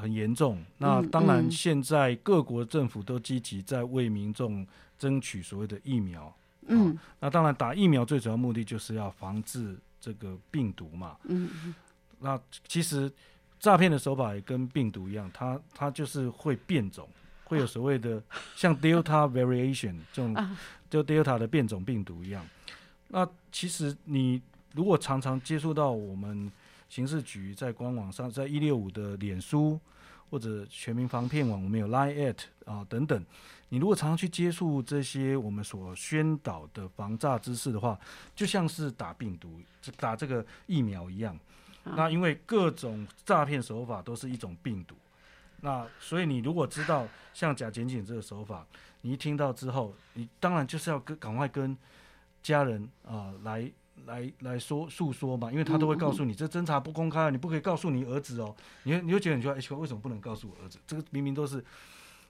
[0.00, 4.66] 很严重，那嗯当然嗯现在各国政府都积极在为民众
[4.98, 6.26] 争取所谓的疫苗。
[6.26, 6.32] 嗯
[7.20, 11.16] 那当然打疫苗最主要目的就是要防治这个病毒嘛。
[11.24, 11.74] 嗯嗯
[12.20, 13.10] 那其实
[13.60, 17.08] 诈骗的手法也跟病毒一样，它它就是会变种，
[17.44, 18.22] 会有所谓的
[18.56, 20.58] 像 Delta variation 这种，啊
[20.90, 22.44] 就 Delta 的变种病毒一样。
[23.08, 24.42] 那其实你
[24.74, 26.50] 如果常常接触到我们
[26.88, 29.78] 刑事局在官网上，在一六五的脸书
[30.30, 33.24] 或者全民防骗网，我们有 Line at 啊等等。
[33.70, 37.98] 你如果常常去接触这些我们所宣导的防诈知识的话，
[38.34, 39.60] 就像是打病毒、
[39.96, 41.34] 打这个疫苗一样。
[41.84, 44.94] 啊那因为各种诈骗手法都是一种病毒，
[45.60, 48.66] 那所以你如果知道像假检警这个手法，
[49.02, 51.76] 你一听到之后，你当然就是要跟赶快跟
[52.42, 53.70] 家人啊、来
[54.06, 58.54] 来来说诉说嘛，因为他都会告诉你，这侦查不公开，你不可以告诉你儿子哦。
[58.84, 60.78] 你会你就觉得你说，哎，奇怪为什么不能告诉我儿子？
[60.86, 61.64] 这个明明都是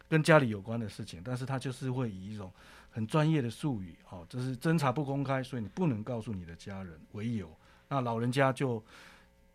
[0.08, 2.52] 跟家里有关的事情，但是他就是会以一种
[2.90, 7.50] 很专业的术语，哦，这是侦查不公开，所以你不能告诉你的家人为由，
[7.88, 8.82] 那老人家就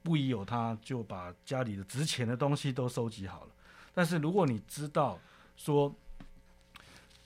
[0.01, 3.51] 不疑有他，就把家里的值钱的东西都收集好了。
[3.93, 5.19] 但是如果你知道
[5.55, 5.93] 说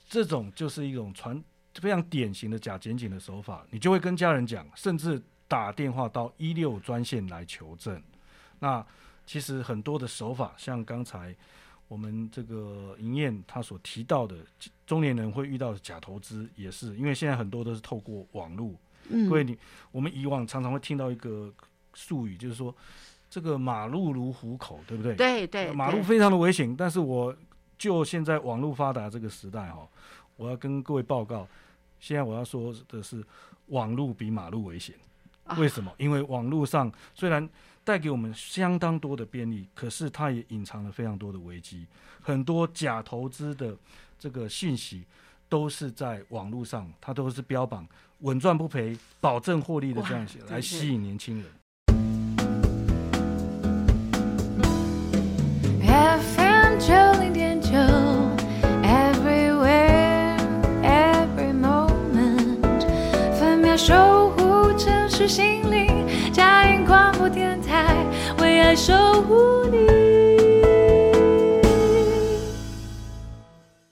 [0.08, 1.42] 这种就是一种传
[1.80, 8.02] 非常典型的假检警的手法，你就会跟家人讲，甚至打电话到一六专线来求证。
[8.58, 8.84] 那
[9.24, 11.34] 其实很多的手法，像刚才
[11.86, 14.36] 我们这个银燕他所提到的，
[14.86, 18.74] 中年人会遇到的假投资，也是因为现在很多都是透过网络。
[19.08, 19.56] 嗯，因为你
[19.90, 21.52] 我们以往常常会听到一个
[21.94, 22.74] 术语，就是说
[23.30, 25.14] 这个马路如虎口，对不对？
[25.14, 27.34] 对对，对马路非常的危险，但是我
[27.78, 29.88] 就现在网络发达这个时代哈、
[30.36, 31.46] 我要跟各位报告，
[32.00, 33.24] 现在我要说的是，
[33.66, 34.94] 网络比马路危险。
[35.44, 35.90] 啊为什么？
[35.96, 37.48] 因为网络上虽然
[37.82, 41.86] 带给我们相当多的便利，可是它也隐藏了非常多的危机。
[42.20, 43.74] 很多假投资的
[44.18, 45.04] 这个信息
[45.48, 51.46] 都是在网络上，它都是标榜稳赚不赔、保证获利的这样哇对来吸引年轻人。
[65.28, 66.32] 心灵。
[66.32, 67.94] 佳音广播电台，
[68.40, 69.86] 为爱守护你。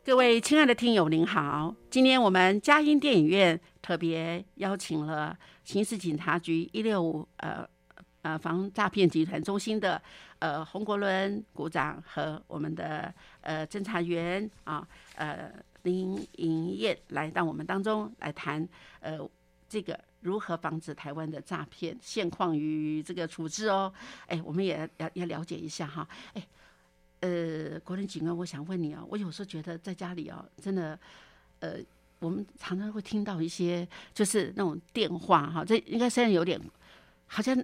[0.03, 1.75] 各位亲爱的听友，您好！
[1.91, 7.69] 今天我们佳音电影院特别邀请了刑事警察局一六五呃
[8.23, 10.01] 呃防诈骗集团中心的
[10.39, 18.67] 呃洪国伦股长和我们的呃侦查员啊呃林莹燕来到我们当中来谈
[19.01, 19.19] 呃
[19.69, 23.93] 这个如何防止台湾的诈骗现况与这个处置哦。
[24.27, 26.07] 哎，我们也要要了解一下哈。
[26.35, 26.47] 哎，
[27.21, 30.99] 呃，国人警官，我想问你哦，我有时候觉得在家里哦，真的，
[31.61, 31.77] 呃，
[32.19, 36.61] 我们常常会听到一些就是那种电话哈，这应该现在有点
[37.27, 37.57] 好像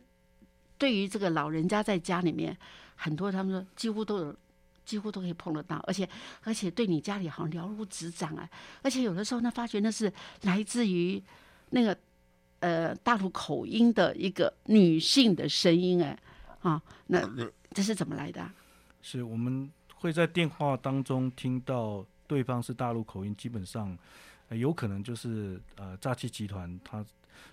[0.78, 2.56] 对于这个老人家在家里面，
[2.94, 4.36] 很多他们说几乎都有。
[4.84, 6.06] 几乎都可以碰得到，而且
[6.42, 8.50] 而且对你家里好像了如指掌啊！
[8.82, 11.22] 而且有的时候呢，发觉那是来自于
[11.70, 11.96] 那个
[12.62, 16.18] 呃大陆口音的一个女性的声音哎
[16.62, 17.20] 啊，那
[17.74, 18.54] 这是怎么来的啊？
[19.02, 23.96] 是我们会在电话当中听到对方是大陆口音，基本上、
[24.48, 27.04] 呃有可能就是呃诈欺集团他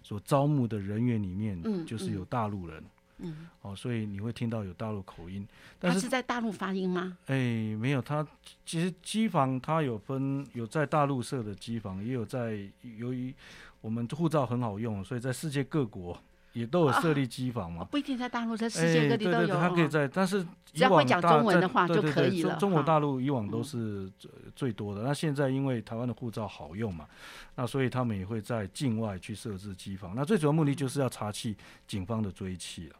[0.04, 2.84] 所招募的人员里面，嗯就是有大陆人、
[3.20, 5.48] 嗯，哦，所以你会听到有大陆口音。
[5.80, 7.18] 但是是在大陆发音吗？
[7.28, 8.26] 哎，没有，他
[8.66, 12.60] 其实机房它有分，有在大陆设的机房，也有在
[12.98, 13.34] 由于
[13.82, 16.18] 我们护照很好用，所以在世界各国
[16.54, 17.84] 也都有设立机房嘛。
[17.86, 19.38] 不一定在大陆，在世哎，界各地都有。
[19.40, 25.04] 对对对，它可以哦在，但是以只要会讲往中文的话就可以了对中中国大陆以往都嗯是最最多的。
[25.04, 27.08] 那现在因为台湾的护照好用嘛，
[27.56, 30.14] 那所以他们也会在境外去设置机房。
[30.16, 31.56] 那最主要目的就是要查缉
[31.88, 32.96] 警方的追缉了。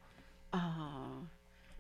[0.52, 1.24] 哦，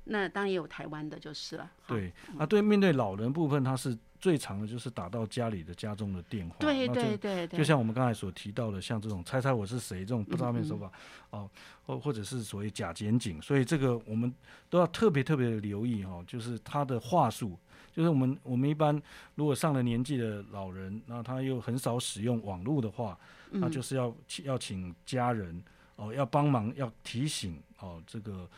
[0.03, 1.71] 那当然也有台湾的，就是了。
[1.87, 6.55] 对，那对面对老人部分，它是最长的就是打到家里的家中的电话。
[6.59, 10.91] 对就对对对，就像我们刚才所提到的，像这种猜猜我是谁这种不诈骗手嗯法，
[11.29, 11.49] 哦，
[11.85, 14.33] 或或者是所谓假检警，所以这个我们
[14.69, 17.57] 都要特别特别的留意哈、哦，就是他的话术，
[17.93, 19.01] 就是我们我们一般
[19.35, 23.17] 如果上了年纪的老人，那他又很少使用网络的话，
[23.51, 25.63] 那嗯就是要请要请家人
[25.95, 28.49] 哦，要帮忙要提醒哦，这个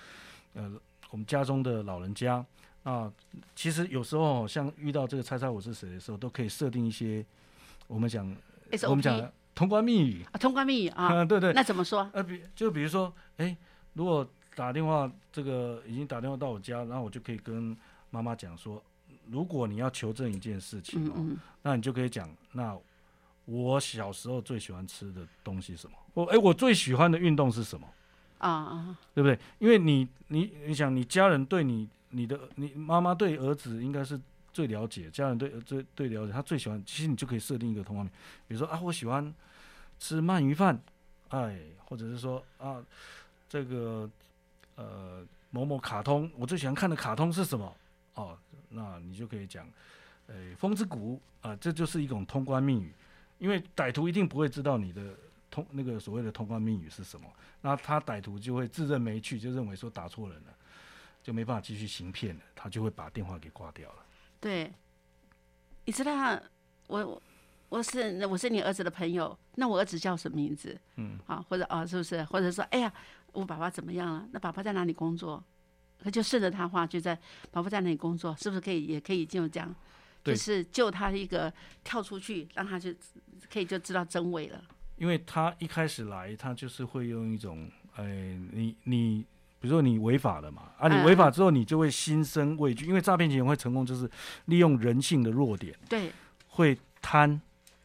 [0.53, 0.72] 呃
[1.12, 2.43] 我们家中的老人家。
[2.84, 3.11] 啊，
[3.55, 7.23] 其实有时候哦像遇到这个猜猜我是谁的时候，都可以设定一些
[7.88, 8.25] 我们讲
[8.88, 12.09] 我们讲通关密语，啊，通关密语啊，啊，对对，那怎么说？
[12.13, 13.55] 呃，比就比如说，哎，
[13.93, 17.75] 如果打电话这个已经打电话到我家，然后我就可以跟
[18.09, 18.82] 妈妈讲说，
[19.29, 22.75] 如果你要求证一件事情哦，那你就可以讲，那
[23.45, 25.95] 我小时候最喜欢吃的东西什么？
[26.13, 27.88] 我哎，我最喜欢的运动是什么？
[28.39, 29.38] 啊啊，对不对？
[29.59, 34.20] 因为你你你想，你家人对你你的你妈妈对儿子应该是
[34.53, 38.12] 最了解，家人对儿最最了解，他最喜欢，其实你就可以设定一个通话名，
[38.47, 39.34] 比如说啊，我喜欢
[39.97, 40.80] 吃鳗鱼饭，
[41.30, 42.84] 哎，或者是说啊，
[43.49, 44.09] 这个
[44.76, 47.76] 呃某某卡通，我最喜欢看的卡通是什么？
[48.16, 48.38] 哦，
[48.70, 49.66] 那你就可以讲，
[50.28, 52.93] 呃，风之谷啊，这就是一种通关密语，
[53.39, 55.16] 因为歹徒一定不会知道你的
[55.49, 57.26] 通那个所谓的通关密语是什么。
[57.62, 60.53] 那他歹徒就会自认没趣，就认为说打错人了，
[61.24, 64.05] 就没办法继续行骗了，他就会把电话给挂掉了。
[64.39, 64.74] 对，
[65.86, 66.41] 你知道
[66.88, 67.22] 我我
[67.69, 70.80] 我是我是你儿子的朋友，那我儿子叫什么名字？
[70.95, 72.24] 嗯，啊，或者啊，是不是？
[72.26, 72.93] 或者说，哎呀，
[73.34, 74.28] 我爸爸怎么样了？
[74.32, 75.43] 那爸爸在哪里工作？
[76.03, 77.15] 他就顺着他话，就在
[77.51, 79.76] 爸爸在哪里工作，是不是可以也可以就这样，
[80.24, 81.53] 对就是救他一个
[81.84, 82.91] 跳出去，让他就
[83.53, 84.63] 可以就知道真伪了。
[84.97, 88.03] 因为他一开始来，他就是会用一种，哎，
[88.51, 89.26] 你你，
[89.62, 90.99] 比如说你违法了嘛，啊，嗯。
[90.99, 94.09] 你违法之后，你就会心生畏惧，因为诈骗集团会成功，就是
[94.45, 96.12] 利用人性的弱点，对，
[96.47, 97.39] 会贪，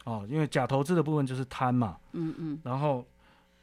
[0.05, 3.07] 哦，因为假投资的部分就是贪嘛，嗯嗯，然后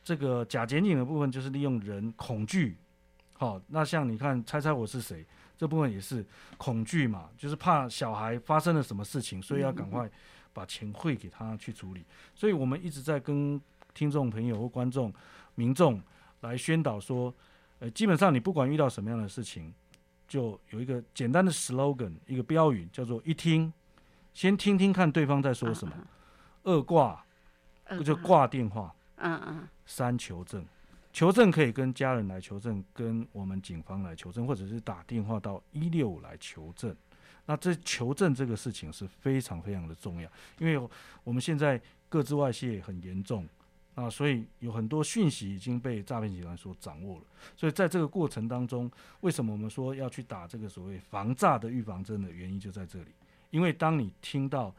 [0.04, 2.78] 这个假检警的部分就是利用人恐惧，
[3.34, 5.26] 好、那像你看猜猜我是谁
[5.58, 6.26] 这部分也是
[6.58, 10.10] 恐惧嘛，就是怕小孩发生了什么事情，所以要赶快
[10.52, 12.06] 把钱汇给他去处理。
[12.36, 13.60] 所以我们一直在跟
[13.94, 15.14] 听众朋友或观众、
[15.56, 16.02] 民众
[16.42, 17.34] 来宣导说，
[17.84, 19.74] 呃，基本上你不管遇到什么样的事情，
[20.26, 23.74] 就有一个简单的 slogan，一个标语叫做“一听，
[24.34, 25.94] 先听听看对方在说什么”，
[26.64, 27.26] 二挂
[28.06, 28.96] 就，挂电话。
[29.18, 30.66] 嗯嗯三求证，
[31.12, 36.96] 求证可以跟家人来求证，跟我们警方来求证，或者是打电话到一六五来求证。
[37.46, 40.90] 那这求证这个事情是非常非常的重要，因为
[41.26, 43.46] 我们现在各自外泄很严重
[43.96, 47.24] 啊，所以有很多讯息已经被诈骗集团所掌握了。
[47.56, 48.90] 所以在这个过程当中，
[49.22, 53.10] 为什么我们说要去打这个所谓防诈的预防针的原因就在这里，
[53.52, 54.74] 因为当你听到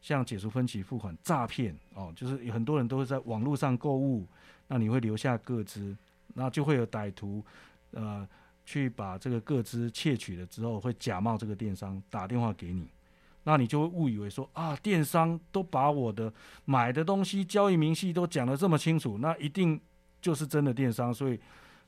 [0.00, 4.26] 像解除分期付款诈骗哦，就是有很多人都会在网络上购物，
[4.68, 5.96] 那你会留下个资，
[6.34, 7.44] 那就会有歹徒
[7.90, 8.28] 呃
[8.64, 12.88] 去把这个个资窃取了之后，会假冒这个电商打电话给你，
[13.44, 16.32] 那你就会误以为说啊，电商都把我的
[16.64, 19.80] 买的东西交易明细都讲得这么清楚，那一定
[20.20, 21.38] 就是真的电商，所以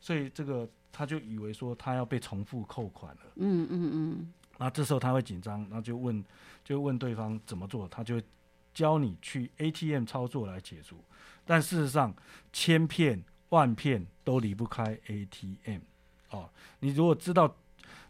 [0.01, 3.21] 所以这个他就以为说他要被重复扣款了。
[3.37, 6.25] 嗯嗯嗯，那这时候他会紧张，那就问
[6.65, 8.21] 就问对方怎么做，他就
[8.73, 10.97] 教你去 ATM 操作来解除。
[11.45, 12.15] 但事实上，
[12.53, 15.81] 千骗万骗都离不开 ATM
[16.31, 16.49] 哦。
[16.81, 17.55] 你如果知道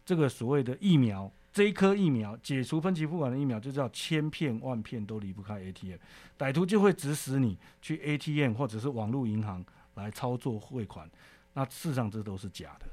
[0.05, 5.98] 这个所谓的疫苗，这一颗疫苗解除分期付款的疫苗，就叫千片万片都离不开 ATM。
[6.36, 11.09] 歹徒就会指使你去 ATM 或者是网络银行来操作汇款，
[11.52, 12.86] 那事实上这都是假的。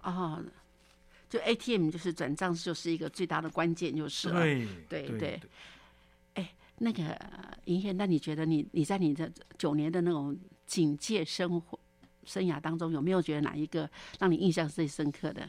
[0.00, 0.42] 哦，
[1.28, 4.40] 就 ATM 就是转账就是一个最大的关键，就是了。
[4.40, 5.40] 对对对
[6.32, 11.78] 对那个呃银燕，那你觉得你你在你的九年的那种警戒生活
[12.24, 15.48] 生涯当中，有没有觉得哪一个让你印象最深刻的？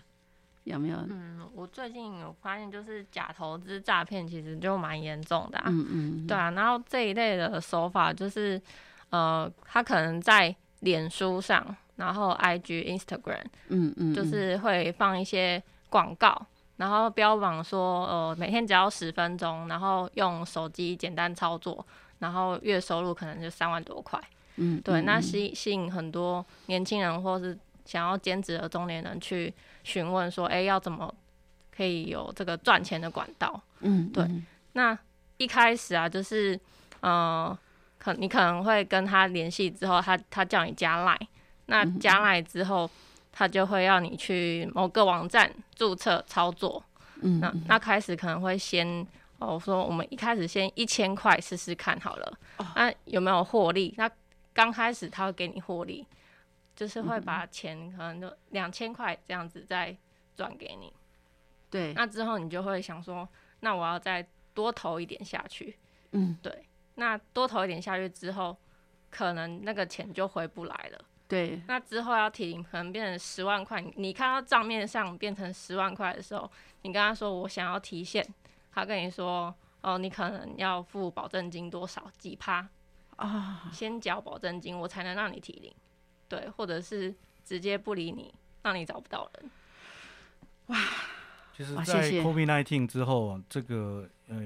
[0.65, 0.97] 有没有？
[0.97, 5.65] 嗯嗯，我最近有发现，就是假投资诈骗其实就蛮严重的、啊。
[5.67, 8.61] 嗯嗯，对啊，然后这一类的手法就是，
[9.09, 16.45] 呃，他可能在脸书上，然后 IG、Instagram，嗯嗯，就是会放一些广告，
[16.77, 21.85] 然后标榜说，呃，每天只要十分钟，然后用手机简单操作，
[22.19, 24.19] 然后月收入可能就三万多块。
[24.57, 31.13] 嗯，对，那嗯吸吸引很多年轻人或是想要兼职的中年人去询问说，哎、要怎么
[31.75, 33.61] 可以有这个赚钱的管道？
[33.79, 34.97] 嗯，对嗯那
[35.37, 36.59] 一开始啊，就是
[36.99, 37.57] 呃，
[37.97, 41.27] 可你可能会跟他联系之后，他他叫你加 line，
[41.67, 42.89] 那嗯加 line 之后，
[43.31, 46.83] 他就会要你去某个网站注册操作。
[47.21, 49.05] 嗯，那那开始可能会先
[49.39, 53.93] 哦，说我们一开始先一千块试试看好了，哦那有没有获利？
[53.97, 54.09] 那
[54.53, 56.05] 刚开始他会给你获利，
[56.75, 59.95] 就是会嗯把钱可能就两千块这样子再
[60.35, 60.91] 转给你。
[61.69, 63.27] 对，那之后你就会想说，
[63.61, 65.77] 那我要再多投一点下去。
[66.11, 68.57] 嗯，对，那多投一点下去之后，
[69.09, 71.05] 可能那个钱就回不来了。
[71.27, 73.81] 对，那之后要提领，可能变成十万块。
[73.81, 76.49] 你你看到账面上变成十万块的时候，
[76.83, 78.25] 你跟他说我想要提现，
[78.71, 82.69] 他跟你说哦，你可能要付保证金多少几趴
[83.15, 85.73] 啊，先缴保证金，我才能让你提领。
[86.27, 87.13] 对，或者是
[87.43, 89.49] 直接不理你，让你找不到人。
[91.55, 94.37] 其实，在哇谢谢 COVID 1 9之后啊，这个呃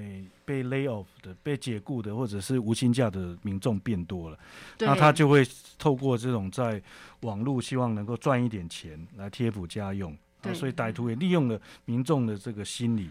[0.44, 4.38] 被 lay off 的、被解雇的，或者是无薪假的民众变多了，
[4.78, 5.44] 那他就会
[5.76, 6.80] 透过这种在
[7.22, 13.10] 网络希望能够赚一点钱来贴补家用，啊，对所以歹徒也利用了民众的这个心理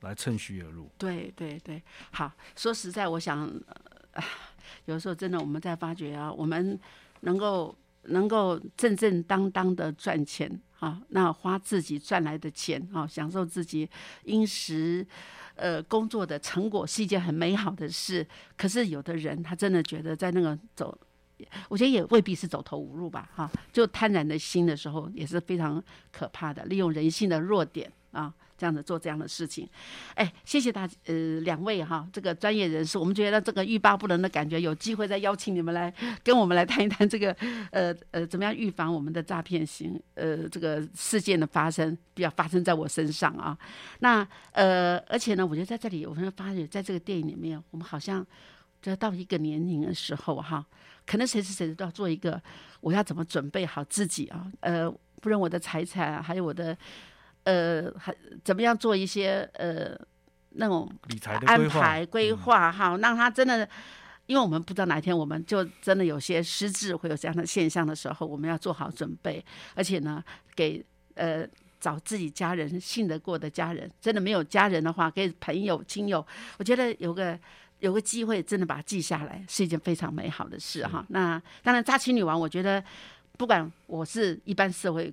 [0.00, 0.90] 来趁虚而入。
[0.98, 1.80] 对对对，
[2.10, 3.48] 好，说实在，我想，
[4.14, 4.24] 呃，
[4.86, 6.76] 有时候真的我们在发觉啊，我们
[7.20, 7.72] 能够
[8.04, 13.88] 能够正正当当的赚钱啊，那花自己赚来的钱啊，享受自己
[14.24, 15.06] 因时
[15.54, 18.26] 呃工作的成果是一件很美好的事。
[18.56, 20.96] 可是有的人他真的觉得在那个走。
[21.70, 25.82] 我觉得也未必是走投无路吧，哈、就贪婪的心的时候也是非常
[26.12, 28.30] 可怕的，利用人性的弱点啊，
[28.60, 29.66] 这样子做这样的事情。
[30.14, 35.90] 哎，谢谢大呃两位哈，这个专业人士，我们觉得这个欲罢不能的感觉，有机会再邀请你们来
[36.22, 37.34] 跟我们来谈一谈这个
[37.72, 43.56] 呃呃怎么样预防我们的诈骗型呃这个事件的发生，不要发生在我身上啊。
[44.00, 48.26] 那呃而且呢，我觉得在这里我们发觉，在这个电影里面，我们好像
[48.82, 50.62] 就到一个年龄的时候哈，
[51.06, 52.40] 可能谁谁谁都要做一个，
[52.80, 54.46] 我要怎么准备好自己啊？
[54.60, 54.90] 呃，
[55.20, 56.76] 不论我的财产，还有我的
[57.44, 58.14] 呃，还
[58.44, 59.98] 怎么样做一些呃
[60.50, 63.68] 那种理财的安规划排规嗯划哈，让他真的，
[64.26, 70.22] 因为我们不知道哪一天我们就真的有些失智会有这样的现象的时候，我们要做好准备，而且呢，
[70.54, 70.84] 给
[71.14, 71.46] 呃
[71.78, 76.26] 找自己家人信得过的家人，真的没有家人的话，给朋友亲友，
[76.58, 77.38] 我觉得有个。
[77.80, 81.02] 有个机会真的把它记下来，是一件非常美好的事哈。
[81.08, 82.84] 那当然，《诈欺女王》，我觉得
[83.38, 85.10] 不管我是一般社会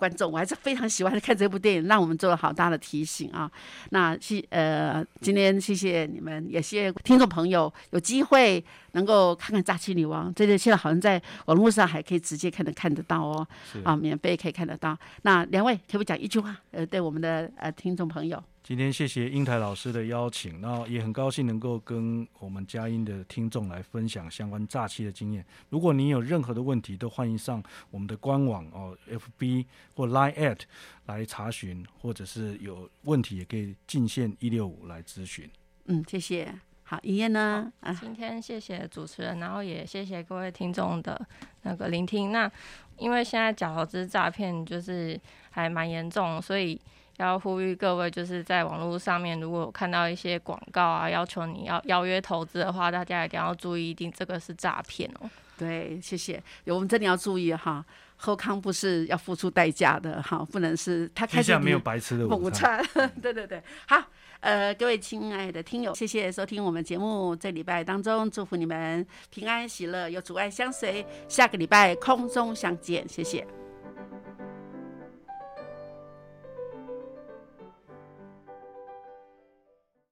[0.00, 3.50] 观众，我还是非常喜欢看这部电影，让我们做了好大的提醒啊。
[3.90, 14.96] 那谢呃，今天谢谢你们，也谢谢听众朋友，有机会能够看看《诈欺女王》，这个现在好像在网络上还可以直接看的看得到哦，是啊，免费可以看得到。
[15.22, 18.42] 那两位可不可以讲一句话，呃，对我们的呃听众朋友？
[18.62, 25.44] 今天谢谢英台老师的邀请，那也很高兴能够跟我们佳音的听众来分享相关诈欺的经验。
[25.70, 30.60] 如果你有任何的问题，都欢迎上我们的官网哦，FB 或 Line at
[31.06, 35.50] 来查询，或者是有问题也可以进线一六五来咨询。
[35.86, 36.54] 嗯，谢谢。
[36.84, 37.72] 好，莹莹呢？
[37.80, 41.26] 啊，今天谢谢主持人，然后也谢谢各位听众的
[41.62, 42.30] 那个聆听。
[42.30, 42.50] 那
[42.98, 45.18] 因为现在假投资诈骗就是
[45.50, 46.80] 还蛮严重，所以
[47.20, 55.30] 要呼吁各位，就是在网络上面，如果有看到一些广告啊，要求你要邀约投资的话，大家一定要注意，一定这个是诈骗哦。
[55.56, 56.42] 对，谢谢。
[56.64, 57.84] 我们真的要注意哈，
[58.16, 62.50] 后康不是要付出代价的哈，不能是他开始没有白吃的午。
[62.50, 62.82] 餐。
[63.20, 64.02] 对对对，好，
[64.40, 67.36] 呃，各位亲爱的听友，谢谢收听我们节目。
[67.36, 71.04] 这礼拜当中，祝福你们平安喜乐，有阻碍相随。
[71.28, 73.46] 下个礼拜空中相见，谢谢。